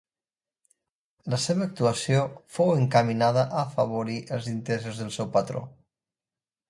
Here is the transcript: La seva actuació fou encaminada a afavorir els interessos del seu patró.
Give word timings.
La 1.33 1.39
seva 1.43 1.63
actuació 1.67 2.23
fou 2.55 2.71
encaminada 2.77 3.43
a 3.59 3.63
afavorir 3.67 4.19
els 4.39 4.49
interessos 4.55 5.03
del 5.03 5.13
seu 5.19 5.31
patró. 5.37 5.63